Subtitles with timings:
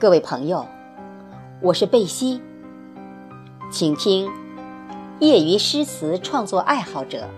[0.00, 0.66] 各位朋友，
[1.60, 2.40] 我是贝西，
[3.70, 4.30] 请听
[5.18, 7.28] 业余诗词创作爱好者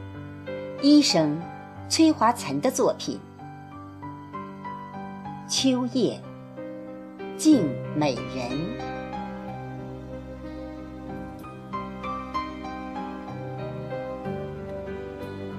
[0.81, 1.43] 医生
[1.89, 3.19] 崔华岑的作品
[5.53, 6.23] 《秋夜
[7.37, 8.49] 静美人》。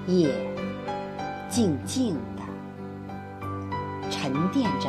[0.06, 0.30] 夜
[1.50, 2.42] 静静的，
[4.10, 4.88] 沉淀着。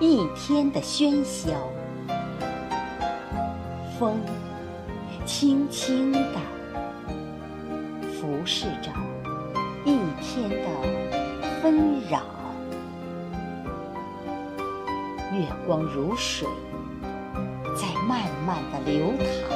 [0.00, 1.50] 一天的喧嚣，
[3.98, 4.18] 风
[5.26, 6.40] 轻轻地
[8.14, 8.90] 拂拭着
[9.84, 10.66] 一天的
[11.60, 12.22] 纷扰，
[15.34, 16.48] 月光如水，
[17.76, 19.54] 在慢慢的流淌，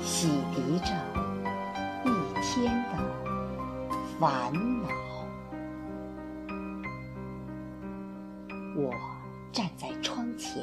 [0.00, 0.94] 洗涤着
[2.04, 2.08] 一
[2.40, 2.98] 天的
[4.20, 5.07] 烦恼。
[8.80, 8.94] 我
[9.50, 10.62] 站在窗前，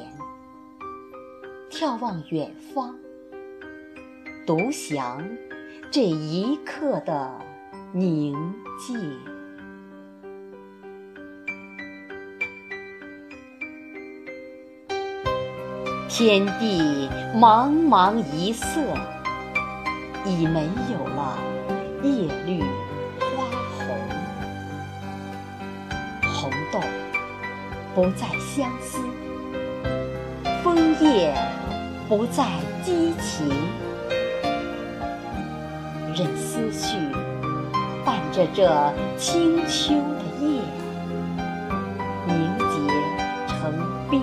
[1.70, 2.96] 眺望远方，
[4.46, 5.22] 独享
[5.90, 7.30] 这一刻的
[7.92, 8.34] 宁
[8.78, 8.96] 静。
[16.08, 18.80] 天地茫茫一色，
[20.24, 21.36] 已没有了
[22.02, 22.62] 叶绿
[23.20, 23.44] 花
[23.76, 23.86] 红，
[26.32, 26.80] 红豆。
[27.96, 28.98] 不再相思，
[30.62, 31.34] 枫叶
[32.06, 32.44] 不再
[32.84, 33.48] 激情，
[36.14, 36.98] 任思绪
[38.04, 40.60] 伴着这清秋的夜
[42.26, 42.74] 凝结
[43.48, 43.72] 成
[44.10, 44.20] 冰。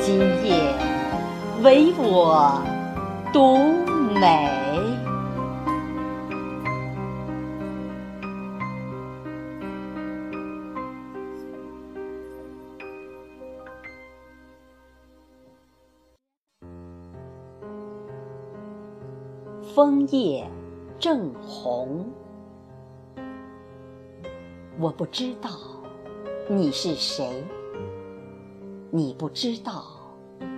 [0.00, 0.72] 今夜
[1.64, 2.62] 唯我
[3.32, 3.74] 独
[4.20, 4.61] 美。
[19.74, 20.46] 枫叶
[20.98, 22.04] 正红，
[24.78, 25.48] 我不知道
[26.46, 27.42] 你是谁，
[28.90, 29.82] 你不知道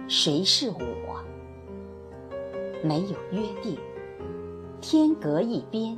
[0.08, 1.22] 谁是我。
[2.82, 3.78] 没有约定，
[4.80, 5.96] 天隔一边，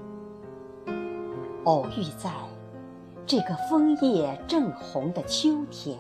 [1.65, 2.31] 偶遇在
[3.25, 5.99] 这个枫叶正红的秋天。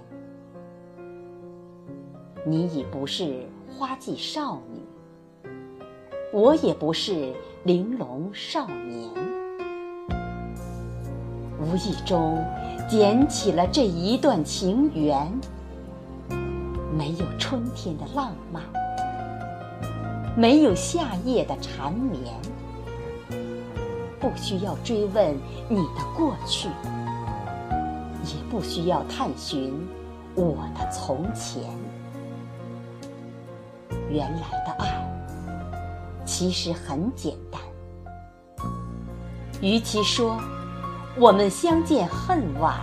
[2.44, 4.85] 你已不是花季少女。
[6.36, 7.32] 我也不是
[7.64, 9.10] 玲珑少年，
[11.58, 12.44] 无意中
[12.86, 15.32] 捡起了这一段情缘，
[16.94, 18.62] 没有春天的浪漫，
[20.36, 22.34] 没有夏夜的缠绵，
[24.20, 25.34] 不需要追问
[25.70, 26.68] 你的过去，
[28.24, 29.72] 也不需要探寻
[30.34, 31.62] 我的从前，
[34.10, 35.05] 原来的爱。
[36.26, 37.60] 其实很简单，
[39.62, 40.36] 与其说
[41.16, 42.74] 我们相见恨晚，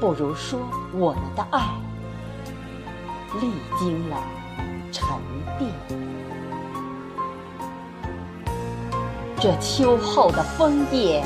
[0.00, 0.58] 不如说
[0.92, 1.62] 我们的爱
[3.40, 4.16] 历经了
[4.90, 5.06] 沉
[5.56, 5.70] 淀。
[9.38, 11.24] 这秋后的枫叶，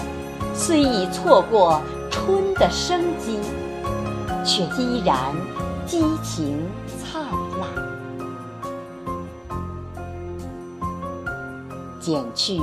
[0.54, 3.38] 虽已错过春的生机，
[4.44, 5.34] 却依然
[5.86, 6.68] 激情
[7.00, 7.49] 灿烂。
[12.00, 12.58] 剪去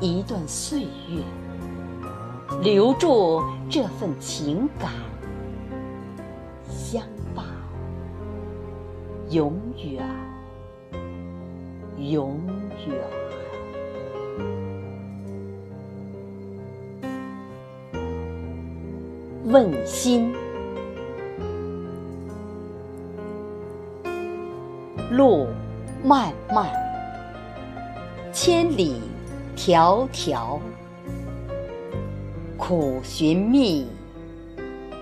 [0.00, 1.20] 一段岁月，
[2.62, 4.92] 留住这份情感，
[6.70, 7.02] 相
[7.34, 7.44] 伴
[9.30, 10.08] 永远，
[11.98, 12.40] 永
[12.86, 12.96] 远。
[19.44, 20.32] 问心，
[25.10, 25.48] 路
[26.04, 26.87] 漫漫。
[28.40, 29.02] 千里
[29.56, 30.60] 迢迢，
[32.56, 33.88] 苦寻觅，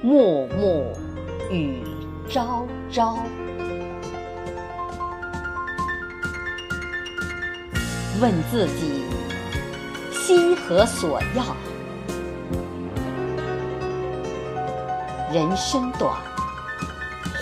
[0.02, 0.90] 暮暮
[1.50, 1.82] 与
[2.30, 3.18] 朝朝。
[8.22, 9.04] 问自己，
[10.12, 11.44] 心何所要？
[15.30, 16.16] 人生短，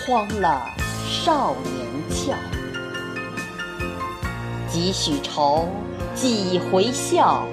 [0.05, 0.61] 荒了
[1.07, 2.35] 少年俏。
[4.67, 5.69] 几许愁，
[6.15, 7.45] 几回笑。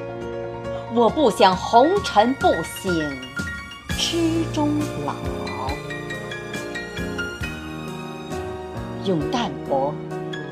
[0.94, 2.92] 我不想红尘不醒，
[3.98, 4.70] 痴终
[5.04, 5.14] 老。
[9.04, 9.92] 用淡泊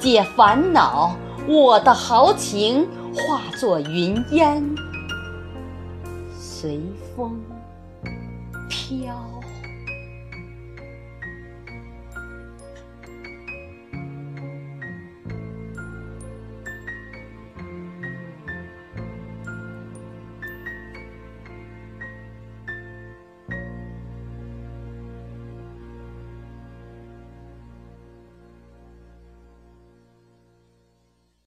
[0.00, 1.14] 解烦恼，
[1.46, 4.74] 我的豪情化作云烟，
[6.36, 6.80] 随
[7.14, 7.40] 风
[8.68, 9.29] 飘。